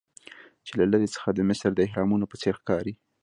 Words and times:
چې 0.65 0.73
له 0.79 0.85
لرې 0.91 1.07
څخه 1.15 1.29
د 1.33 1.39
مصر 1.49 1.69
د 1.73 1.79
اهرامونو 1.87 2.25
په 2.31 2.35
څیر 2.41 2.55
ښکاري. 2.61 2.93